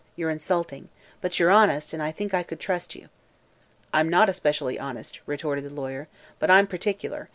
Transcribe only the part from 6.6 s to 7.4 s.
particular.